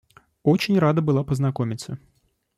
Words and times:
Очень 0.41 0.79
рада 0.79 1.03
была 1.03 1.23
познакомиться. 1.23 1.99